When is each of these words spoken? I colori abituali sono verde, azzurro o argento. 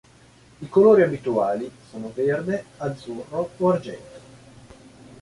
I 0.61 0.67
colori 0.67 1.03
abituali 1.03 1.69
sono 1.91 2.09
verde, 2.11 2.65
azzurro 2.77 3.51
o 3.55 3.69
argento. 3.69 4.19